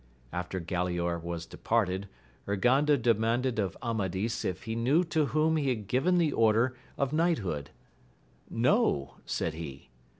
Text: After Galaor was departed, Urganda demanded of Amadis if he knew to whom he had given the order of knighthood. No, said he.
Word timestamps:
After 0.33 0.59
Galaor 0.59 1.21
was 1.21 1.45
departed, 1.45 2.07
Urganda 2.47 2.99
demanded 2.99 3.59
of 3.59 3.77
Amadis 3.83 4.43
if 4.43 4.63
he 4.63 4.73
knew 4.75 5.03
to 5.03 5.27
whom 5.27 5.57
he 5.57 5.69
had 5.69 5.87
given 5.87 6.17
the 6.17 6.33
order 6.33 6.75
of 6.97 7.13
knighthood. 7.13 7.69
No, 8.49 9.17
said 9.27 9.53
he. 9.53 9.91